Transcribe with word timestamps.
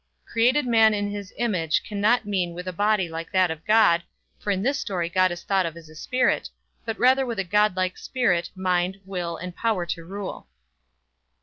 "Created 0.25 0.65
man 0.65 0.95
in 0.95 1.11
his 1.11 1.31
image" 1.37 1.83
can 1.83 2.01
not 2.01 2.25
mean 2.25 2.55
with 2.55 2.67
a 2.67 2.73
body 2.73 3.07
like 3.07 3.31
that 3.31 3.51
of 3.51 3.63
God 3.67 4.01
(for 4.39 4.49
in 4.49 4.63
this 4.63 4.79
story 4.79 5.07
God 5.09 5.29
is 5.31 5.43
thought 5.43 5.67
of 5.67 5.77
as 5.77 5.89
a 5.89 5.95
spirit), 5.95 6.49
but 6.85 6.97
rather 6.97 7.23
with 7.23 7.37
a 7.37 7.43
God 7.43 7.75
like 7.77 7.99
spirit, 7.99 8.49
mind, 8.55 8.99
will, 9.05 9.37
and 9.37 9.55
power 9.55 9.85
to 9.85 10.03
rule. 10.03 10.47